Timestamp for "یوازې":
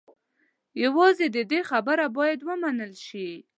0.83-1.27